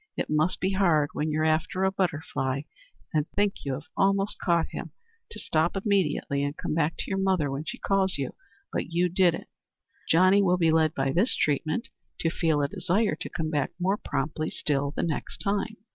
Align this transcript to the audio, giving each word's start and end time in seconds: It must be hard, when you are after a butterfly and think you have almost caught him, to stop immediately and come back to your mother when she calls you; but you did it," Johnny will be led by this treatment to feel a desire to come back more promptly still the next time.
It 0.17 0.31
must 0.31 0.59
be 0.59 0.71
hard, 0.71 1.09
when 1.13 1.29
you 1.29 1.41
are 1.41 1.45
after 1.45 1.83
a 1.83 1.91
butterfly 1.91 2.61
and 3.13 3.29
think 3.35 3.63
you 3.65 3.73
have 3.73 3.83
almost 3.95 4.39
caught 4.39 4.65
him, 4.71 4.89
to 5.29 5.37
stop 5.37 5.77
immediately 5.77 6.41
and 6.43 6.57
come 6.57 6.73
back 6.73 6.95
to 6.97 7.03
your 7.11 7.19
mother 7.19 7.51
when 7.51 7.65
she 7.65 7.77
calls 7.77 8.17
you; 8.17 8.33
but 8.73 8.91
you 8.91 9.09
did 9.09 9.35
it," 9.35 9.47
Johnny 10.09 10.41
will 10.41 10.57
be 10.57 10.71
led 10.71 10.95
by 10.95 11.11
this 11.11 11.35
treatment 11.35 11.89
to 12.19 12.31
feel 12.31 12.63
a 12.63 12.67
desire 12.67 13.13
to 13.17 13.29
come 13.29 13.51
back 13.51 13.73
more 13.79 13.95
promptly 13.97 14.49
still 14.49 14.89
the 14.89 15.03
next 15.03 15.37
time. 15.37 15.75